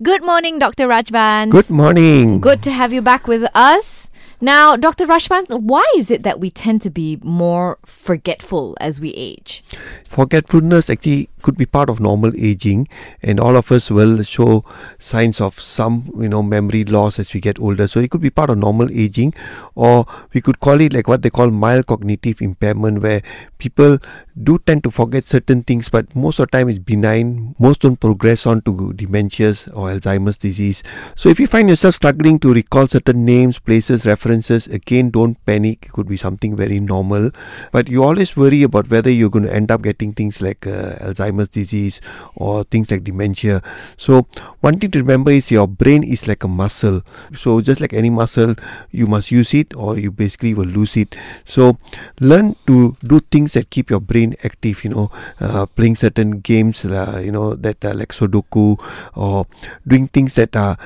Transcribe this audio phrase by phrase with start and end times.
[0.00, 0.86] Good morning, Dr.
[0.86, 1.50] Rajban.
[1.50, 2.38] Good morning.
[2.38, 4.06] Good to have you back with us.
[4.40, 5.06] Now, Dr.
[5.06, 9.64] Rajban, why is it that we tend to be more forgetful as we age?
[10.04, 12.88] Forgetfulness actually could be part of normal aging,
[13.22, 14.64] and all of us will show
[14.98, 17.88] signs of some, you know, memory loss as we get older.
[17.88, 19.34] So it could be part of normal aging,
[19.74, 23.22] or we could call it like what they call mild cognitive impairment, where
[23.58, 23.98] people
[24.42, 27.54] do tend to forget certain things, but most of the time it's benign.
[27.58, 30.82] Most don't progress on to dementias or Alzheimer's disease.
[31.16, 35.86] So if you find yourself struggling to recall certain names, places, references, again, don't panic.
[35.86, 37.30] It could be something very normal,
[37.72, 40.96] but you always worry about whether you're going to end up getting things like uh,
[41.00, 42.00] Alzheimer's disease
[42.36, 43.62] or things like dementia.
[43.96, 44.26] So
[44.60, 47.02] one thing to remember is your brain is like a muscle.
[47.36, 48.54] So just like any muscle,
[48.90, 51.16] you must use it or you basically will lose it.
[51.44, 51.78] So
[52.20, 54.84] learn to do things that keep your brain active.
[54.84, 55.10] You know,
[55.40, 58.78] uh, playing certain games, uh, you know that are like Sudoku
[59.14, 59.46] or
[59.86, 60.78] doing things that are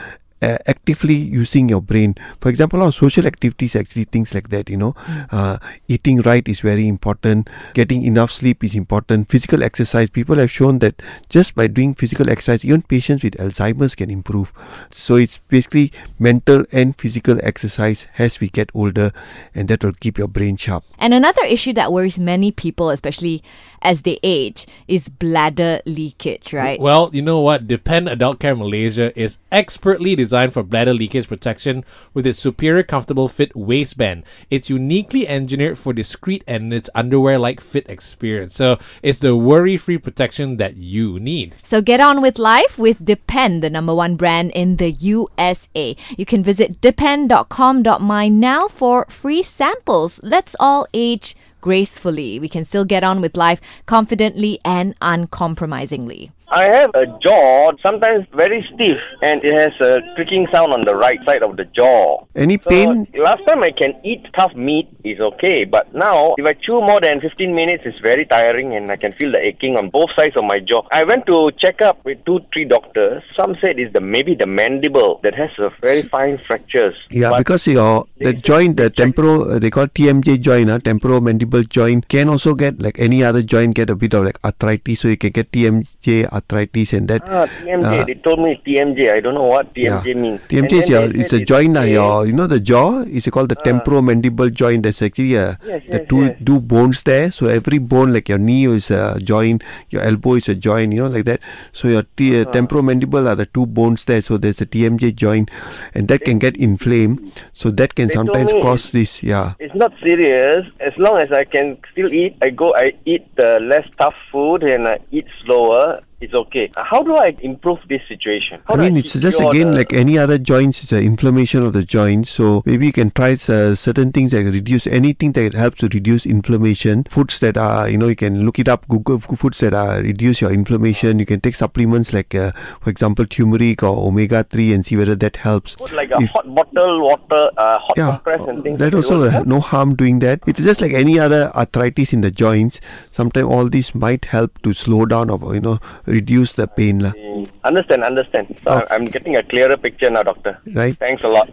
[0.42, 2.16] uh, actively using your brain.
[2.40, 4.68] For example, our social activities, actually things like that.
[4.68, 5.28] You know, mm.
[5.30, 5.58] uh,
[5.88, 7.48] eating right is very important.
[7.74, 9.30] Getting enough sleep is important.
[9.30, 10.10] Physical exercise.
[10.10, 14.52] People have shown that just by doing physical exercise, even patients with Alzheimer's can improve.
[14.90, 19.12] So it's basically mental and physical exercise as we get older,
[19.54, 20.84] and that will keep your brain sharp.
[20.98, 23.42] And another issue that worries many people, especially
[23.80, 26.52] as they age, is bladder leakage.
[26.52, 26.80] Right?
[26.80, 27.68] Well, you know what?
[27.68, 32.82] Depend Adult Care Malaysia is expertly designed designed for bladder leakage protection with its superior
[32.82, 34.24] comfortable fit waistband.
[34.48, 38.54] It's uniquely engineered for discreet and its underwear like fit experience.
[38.54, 41.56] So it's the worry free protection that you need.
[41.62, 45.96] So get on with life with Depend, the number one brand in the USA.
[46.16, 50.18] You can visit depend.com.my now for free samples.
[50.22, 52.40] Let's all age gracefully.
[52.40, 56.32] We can still get on with life confidently and uncompromisingly.
[56.52, 60.94] I have a jaw, sometimes very stiff, and it has a creaking sound on the
[60.94, 62.26] right side of the jaw.
[62.36, 63.08] Any so pain?
[63.16, 67.00] Last time I can eat tough meat is okay, but now if I chew more
[67.00, 70.36] than 15 minutes, it's very tiring and I can feel the aching on both sides
[70.36, 70.82] of my jaw.
[70.92, 73.22] I went to check up with two, three doctors.
[73.34, 76.94] Some said it's the maybe the mandible that has a very fine fractures.
[77.08, 81.66] Yeah, but because your the joint, the temporo, uh, they call TMJ joint, uh, temporomandible
[81.70, 85.08] joint, can also get like any other joint get a bit of like arthritis, so
[85.08, 87.22] you can get TMJ arthritis and that.
[87.26, 88.00] Ah, TMJ.
[88.00, 89.12] Uh, they told me TMJ.
[89.12, 90.14] I don't know what TMJ yeah.
[90.14, 90.40] means.
[90.48, 91.76] TMJ is your, it's a joint.
[91.76, 94.82] Uh, your, you know the jaw is called the uh, temporomandible joint.
[94.82, 96.36] That's actually uh, yes, the two yes.
[96.44, 97.30] two bones there.
[97.30, 100.92] So every bone, like your knee is a joint, your elbow is a joint.
[100.92, 101.40] You know like that.
[101.72, 102.52] So your t- uh, uh-huh.
[102.52, 104.22] temporomandible are the two bones there.
[104.22, 105.50] So there's a TMJ joint,
[105.94, 107.42] and that can get inflamed.
[107.52, 109.22] So that can sometimes cause this.
[109.22, 109.54] Yeah.
[109.58, 112.36] It's not serious as long as I can still eat.
[112.42, 112.74] I go.
[112.74, 116.70] I eat the less tough food and I eat slower it's okay.
[116.76, 118.62] How do I improve this situation?
[118.66, 121.72] How I mean, I it's just again like any other joints, it's an inflammation of
[121.72, 122.30] the joints.
[122.30, 126.24] So maybe you can try uh, certain things that reduce anything that helps to reduce
[126.24, 127.04] inflammation.
[127.10, 130.40] Foods that are, you know, you can look it up, Google foods that are reduce
[130.40, 131.18] your inflammation.
[131.18, 135.16] You can take supplements like, uh, for example, turmeric or omega 3 and see whether
[135.16, 135.74] that helps.
[135.74, 138.78] Put like a if, hot bottle water, uh, hot yeah, compress and things.
[138.78, 140.40] That also uh, no harm doing that.
[140.46, 142.80] It's just like any other arthritis in the joints.
[143.10, 145.80] Sometimes all these might help to slow down or, you know,
[146.12, 147.00] reduce the pain.
[147.00, 147.12] La.
[147.12, 148.60] Mm, understand, understand.
[148.64, 148.86] So okay.
[148.90, 150.60] I'm getting a clearer picture now, doctor.
[150.74, 150.96] Right.
[150.96, 151.48] Thanks a lot.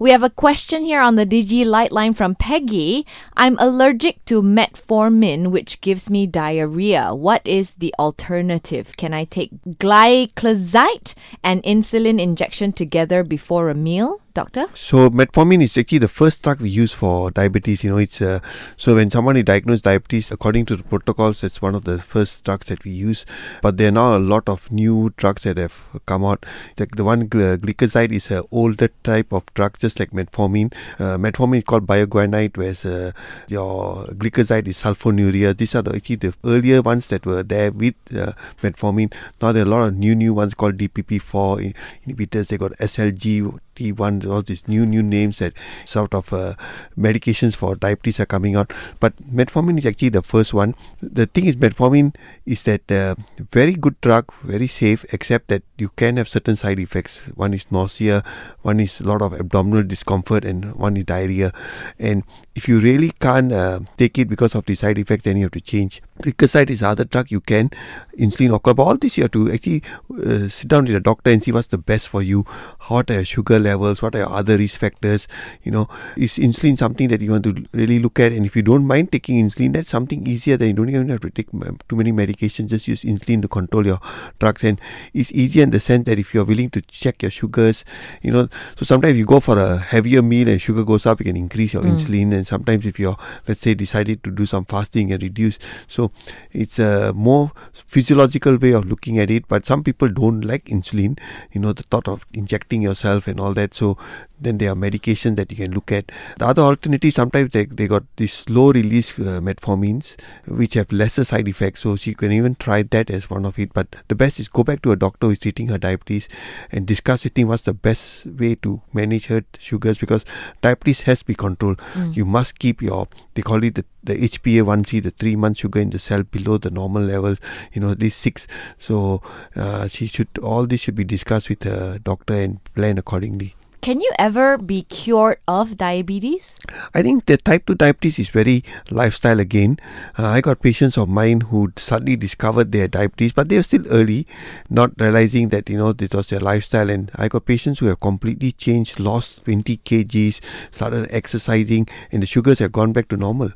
[0.00, 3.04] We have a question here on the Digi Lightline from Peggy.
[3.36, 7.14] I'm allergic to metformin, which gives me diarrhea.
[7.14, 8.96] What is the alternative?
[8.96, 11.12] Can I take gliclazide
[11.44, 14.22] and insulin injection together before a meal?
[14.32, 14.66] Doctor?
[14.74, 17.82] So metformin is actually the first drug we use for diabetes.
[17.82, 18.40] You know, it's uh,
[18.76, 22.44] so when someone is diagnosed diabetes, according to the protocols, it's one of the first
[22.44, 23.26] drugs that we use.
[23.60, 25.74] But there are now a lot of new drugs that have
[26.06, 26.46] come out.
[26.78, 30.72] Like the one gliclazide is an older type of drug, just like metformin.
[30.98, 33.12] Uh, metformin is called biguanide, whereas uh,
[33.48, 35.56] your gliclazide is sulfonylurea.
[35.56, 38.32] These are the, actually the earlier ones that were there with uh,
[38.62, 39.12] metformin.
[39.42, 41.74] Now there are a lot of new new ones called DPP4
[42.06, 42.46] inhibitors.
[42.46, 45.52] They got SLG T1, all these new new names that
[45.84, 46.54] sort of uh,
[46.98, 48.72] medications for diabetes are coming out.
[48.98, 50.74] But metformin is actually the first one.
[51.00, 52.14] The thing is, metformin
[52.46, 53.14] is that uh,
[53.50, 57.18] very good drug, very safe, except that you can have certain side effects.
[57.34, 58.22] One is nausea,
[58.62, 61.52] one is a lot of abdominal discomfort, and one is diarrhea.
[61.98, 62.24] And
[62.54, 65.52] if you really can't uh, take it because of the side effects, then you have
[65.52, 66.02] to change.
[66.22, 67.70] Gliclazide is the other drug you can
[68.18, 69.82] insulin occur but all this you have to actually
[70.24, 72.44] uh, sit down with a doctor and see what's the best for you.
[72.88, 74.02] What are your sugar levels?
[74.02, 75.26] What are your other risk factors?
[75.62, 78.32] You know is insulin something that you want to really look at?
[78.32, 81.20] And if you don't mind taking insulin that's something easier than you don't even have
[81.20, 82.68] to take too many medications.
[82.68, 84.00] Just use insulin to control your
[84.38, 84.64] drugs.
[84.64, 84.80] And
[85.14, 87.84] it's easier in the sense that if you're willing to check your sugars
[88.22, 91.24] you know so sometimes you go for a heavier meal and sugar goes up you
[91.24, 91.96] can increase your mm.
[91.96, 92.32] insulin.
[92.34, 93.16] And sometimes if you're
[93.48, 95.58] let's say decided to do some fasting and reduce
[95.88, 96.09] so
[96.52, 101.18] it's a more physiological way of looking at it but some people don't like insulin
[101.52, 103.96] you know the thought of injecting yourself and all that so
[104.40, 107.86] then there are medications that you can look at the other alternative sometimes they, they
[107.86, 110.16] got these slow release uh, metformins
[110.46, 113.72] which have lesser side effects so she can even try that as one of it
[113.72, 116.28] but the best is go back to a doctor who is treating her diabetes
[116.72, 120.24] and discuss with him what's the best way to manage her sugars because
[120.62, 122.14] diabetes has to be controlled mm.
[122.14, 125.90] you must keep your they call it the the HbA1c, the three month sugar in
[125.90, 127.38] the cell below the normal levels,
[127.72, 128.46] you know, these six.
[128.78, 129.22] So
[129.56, 133.54] uh, she should all this should be discussed with the doctor and plan accordingly.
[133.80, 136.54] Can you ever be cured of diabetes?
[136.92, 139.78] I think the type 2 diabetes is very lifestyle again.
[140.18, 143.86] Uh, I got patients of mine who suddenly discovered their diabetes, but they are still
[143.88, 144.26] early,
[144.68, 146.90] not realizing that, you know, this was their lifestyle.
[146.90, 150.40] And I got patients who have completely changed, lost 20 kgs,
[150.72, 153.50] started exercising, and the sugars have gone back to normal.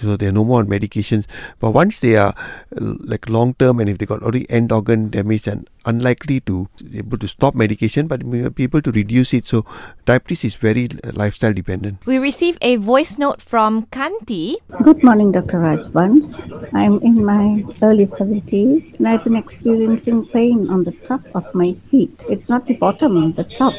[0.00, 1.24] So they're no more on medications.
[1.60, 2.34] But once they are
[2.72, 7.18] like long term and if they got already end organ damage and unlikely to able
[7.18, 9.46] to stop medication, but be able to reduce it.
[9.46, 9.64] So
[10.04, 12.04] diabetes is very uh, lifestyle dependent.
[12.06, 14.56] We receive a voice note from Kanti.
[14.82, 15.58] Good morning, Dr.
[15.58, 16.70] Rajbans.
[16.74, 21.76] I'm in my early 70s and I've been experiencing pain on the top of my
[21.90, 22.24] feet.
[22.28, 23.74] It's not the bottom, the top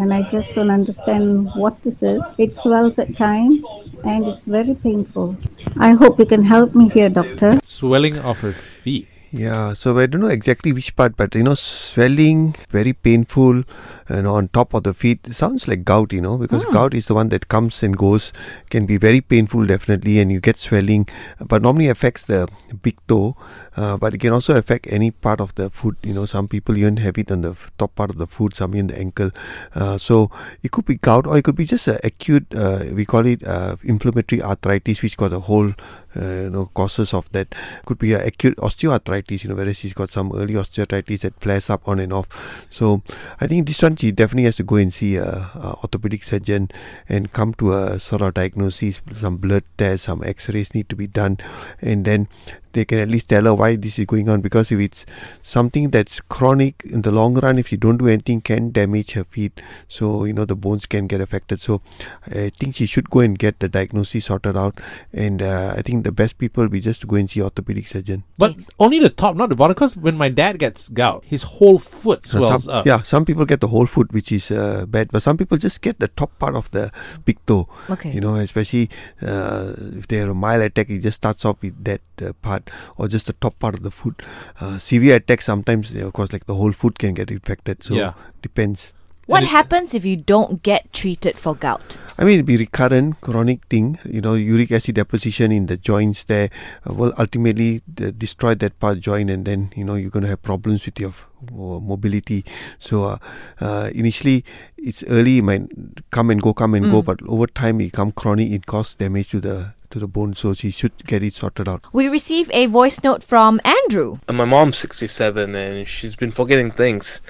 [0.00, 2.24] and I just don't understand what this is.
[2.38, 3.64] It swells at times
[4.04, 5.36] and it's very painful.
[5.78, 7.60] I hope you can help me here, doctor.
[7.62, 9.08] Swelling of her feet.
[9.32, 13.62] Yeah, so I don't know exactly which part, but you know, swelling, very painful,
[14.08, 15.20] and on top of the feet.
[15.32, 16.72] sounds like gout, you know, because mm.
[16.72, 18.32] gout is the one that comes and goes,
[18.70, 22.48] can be very painful, definitely, and you get swelling, but normally affects the
[22.82, 23.36] big toe,
[23.76, 25.96] uh, but it can also affect any part of the foot.
[26.02, 28.74] You know, some people even have it on the top part of the foot, some
[28.74, 29.30] in the ankle.
[29.76, 30.28] Uh, so
[30.64, 33.46] it could be gout, or it could be just an acute, uh, we call it
[33.46, 35.70] uh, inflammatory arthritis, which got a whole
[36.14, 37.54] you know causes of that.
[37.86, 41.86] Could be acute osteoarthritis you know whereas she's got some early osteoarthritis that flares up
[41.86, 42.28] on and off.
[42.70, 43.02] So
[43.40, 46.70] i think this one she definitely has to go and see a, a orthopedic surgeon
[47.08, 49.00] and come to a sort of diagnosis.
[49.20, 51.38] Some blood tests some x-rays need to be done
[51.80, 52.28] and then
[52.72, 54.40] they can at least tell her why this is going on.
[54.40, 55.04] Because if it's
[55.42, 59.24] something that's chronic in the long run if you don't do anything can damage her
[59.24, 59.60] feet.
[59.88, 61.60] So you know the bones can get affected.
[61.60, 61.80] So
[62.26, 64.80] i think she should go and get the diagnosis sorted out.
[65.12, 67.86] And uh, i think the best people will be just to go and see orthopedic
[67.86, 71.42] surgeon but only the top not the bottom because when my dad gets gout his
[71.42, 74.84] whole foot swells some, up yeah some people get the whole foot which is uh,
[74.86, 76.92] bad but some people just get the top part of the
[77.24, 78.88] big toe okay you know especially
[79.22, 82.60] uh, if they have a mild attack it just starts off with that uh, part
[82.60, 84.22] part or just the top part of the foot.
[84.60, 87.82] Uh, severe attack sometimes, of course, like the whole foot can get infected.
[87.82, 88.12] So yeah.
[88.42, 88.94] depends.
[89.30, 91.96] What happens if you don't get treated for gout?
[92.18, 93.96] I mean, it'll be recurrent, chronic thing.
[94.04, 96.50] You know, uric acid deposition in the joints there
[96.84, 100.28] uh, will ultimately uh, destroy that part joint, and then you know you're going to
[100.28, 102.44] have problems with your uh, mobility.
[102.80, 103.18] So uh,
[103.60, 104.44] uh, initially,
[104.76, 105.62] it's early, it might
[106.10, 106.90] come and go, come and mm.
[106.90, 108.50] go, but over time, it become chronic.
[108.50, 111.86] It causes damage to the to the bone, so she should get it sorted out.
[111.92, 114.18] We receive a voice note from Andrew.
[114.28, 117.20] My mom's 67 and she's been forgetting things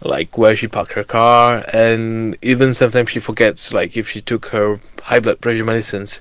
[0.00, 4.46] like where she parked her car, and even sometimes she forgets, like if she took
[4.46, 6.20] her high blood pressure medicines.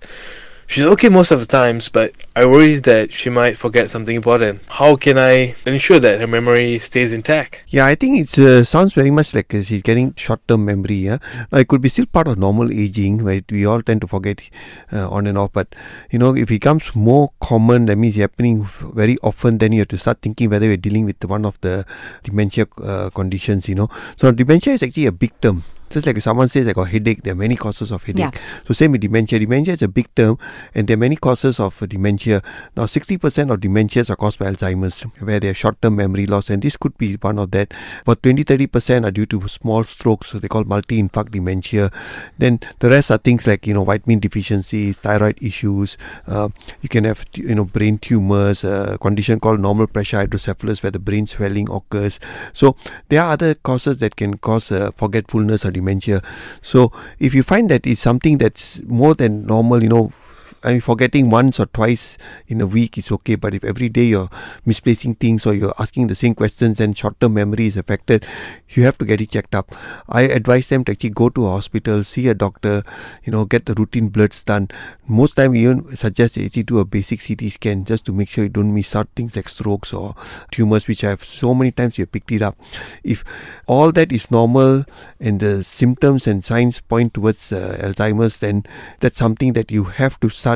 [0.68, 4.62] She's okay most of the times, but I worry that she might forget something important.
[4.68, 7.62] How can I ensure that her memory stays intact?
[7.68, 10.96] Yeah, I think it uh, sounds very much like uh, she's getting short-term memory.
[10.96, 11.18] Yeah,
[11.52, 14.42] now, it could be still part of normal aging, where we all tend to forget
[14.92, 15.52] uh, on and off.
[15.54, 15.76] But
[16.10, 19.58] you know, if it becomes more common, that means happening very often.
[19.58, 21.86] Then you have to start thinking whether we're dealing with one of the
[22.24, 23.68] dementia uh, conditions.
[23.68, 26.90] You know, so dementia is actually a big term just like someone says I got
[26.90, 28.34] headache, there are many causes of headache.
[28.34, 28.42] Yeah.
[28.68, 29.40] So same with dementia.
[29.40, 30.40] Dementia is a big term
[30.74, 32.42] and there are many causes of dementia.
[32.76, 36.62] Now 60% of dementias are caused by Alzheimer's where they have short-term memory loss and
[36.62, 37.74] this could be one of that.
[38.06, 41.92] But 20-30% are due to small strokes, so they call multi-infarct dementia.
[42.40, 45.98] Then the rest are things like, you know, vitamin deficiencies, thyroid issues.
[46.28, 46.50] Uh,
[46.82, 51.00] you can have, you know, brain tumors, a condition called normal pressure hydrocephalus where the
[51.00, 52.20] brain swelling occurs.
[52.52, 52.76] So
[53.10, 56.24] there are other causes that can cause uh, forgetfulness or dementia dementia.
[56.64, 60.14] So if you find that it's something that's more than normal, you know,
[60.64, 62.18] I mean, forgetting once or twice
[62.48, 64.30] in a week is okay, but if every day you're
[64.66, 68.26] misplacing things or you're asking the same questions and short-term memory is affected,
[68.70, 69.76] you have to get it checked up.
[70.08, 72.84] I advise them to actually go to a hospital, see a doctor,
[73.26, 74.70] you know, get the routine bloods done.
[75.06, 78.46] Most time, we even suggest they do a basic CT scan just to make sure
[78.46, 80.16] you don't miss out things like strokes or
[80.52, 82.58] tumors, which I have so many times you picked it up.
[83.04, 83.24] If
[83.68, 84.86] all that is normal
[85.20, 88.66] and the symptoms and signs point towards uh, Alzheimer's, then
[89.00, 90.53] that's something that you have to start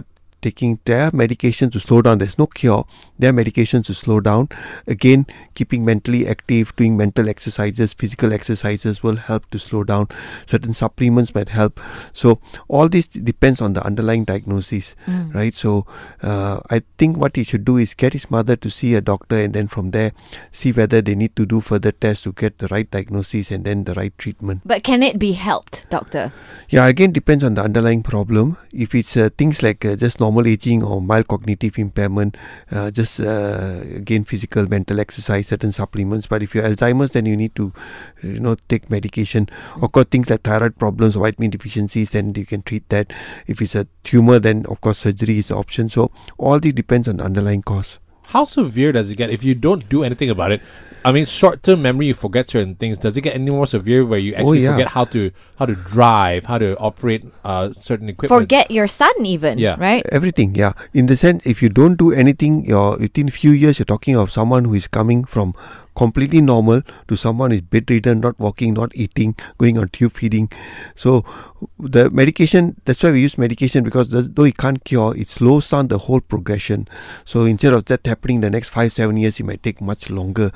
[0.47, 2.17] taking their medication to slow down.
[2.19, 2.85] There's no cure.
[3.19, 4.49] Their medications to slow down.
[4.95, 5.25] Again,
[5.55, 10.07] keeping mentally active, doing mental exercises, physical exercises will help to slow down.
[10.53, 11.79] Certain supplements might help.
[12.13, 15.33] So all this depends on the underlying diagnosis, Mm.
[15.39, 15.53] right?
[15.63, 15.85] So
[16.21, 19.37] uh, I think what he should do is get his mother to see a doctor,
[19.43, 20.11] and then from there,
[20.51, 23.83] see whether they need to do further tests to get the right diagnosis and then
[23.83, 24.61] the right treatment.
[24.65, 26.31] But can it be helped, doctor?
[26.69, 28.57] Yeah, again depends on the underlying problem.
[28.71, 32.35] If it's uh, things like uh, just normal aging or mild cognitive impairment,
[32.71, 36.27] uh, just uh, again physical, mental exercise, certain supplements.
[36.27, 37.71] But if you're Alzheimer's, then you need to,
[38.21, 39.49] you know, take medication.
[39.81, 43.13] Of course, things like thyroid problems, vitamin deficiencies, then you can treat that.
[43.47, 45.89] If it's a tumor, then of course surgery is the option.
[45.89, 47.99] So all this depends on the underlying cause.
[48.27, 50.61] How severe does it get if you don't do anything about it?
[51.05, 52.97] I mean, short-term memory, you forget certain things.
[52.97, 54.73] Does it get any more severe where you actually yeah.
[54.73, 58.41] forget how to how to drive, how to operate uh, certain equipment?
[58.41, 59.57] Forget your son, even.
[59.57, 59.75] Yeah.
[59.79, 60.05] Right?
[60.11, 60.73] Everything, yeah.
[60.93, 64.31] In the sense, if you don't do anything, you're within few years, you're talking of
[64.31, 65.53] someone who is coming from
[65.97, 70.49] completely normal to someone is bedridden, not walking, not eating, going on tube feeding.
[70.95, 71.25] So
[71.79, 75.69] the medication, that's why we use medication because the, though it can't cure, it slows
[75.69, 76.87] down the whole progression.
[77.25, 80.51] So instead of that happening the next five, seven years, it might take much longer,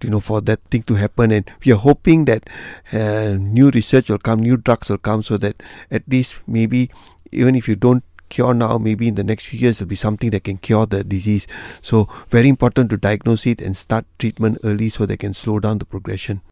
[0.00, 1.32] you know, for that thing to happen.
[1.32, 2.48] And we are hoping that
[2.92, 5.60] uh, new research will come, new drugs will come, so that
[5.90, 6.90] at least maybe
[7.32, 10.30] even if you don't cure now, maybe in the next few years there'll be something
[10.30, 11.46] that can cure the disease.
[11.82, 15.78] So very important to diagnose it and start treatment early so they can slow down
[15.78, 16.42] the progression.